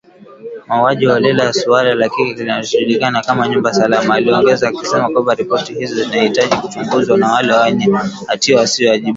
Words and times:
Mauaji 0.67 1.05
holela, 1.11 1.53
suala 1.53 1.95
la 1.95 2.09
kile 2.09 2.33
kinachojulikana 2.33 3.21
kama 3.21 3.47
nyumba 3.47 3.73
salama, 3.73 4.15
aliongeza 4.15 4.67
akisema 4.69 5.09
kwamba 5.09 5.35
ripoti 5.35 5.73
hizo 5.73 6.03
zinahitaji 6.03 6.55
kuchunguzwa 6.55 7.17
na 7.17 7.31
wale 7.33 7.53
wenye 7.53 7.87
hatia 8.27 8.55
wawajibishwe 8.55 9.09